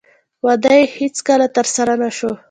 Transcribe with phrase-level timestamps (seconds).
[0.45, 2.31] واده یې هېڅکله ترسره نه شو